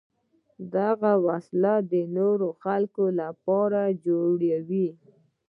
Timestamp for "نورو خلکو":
2.17-3.03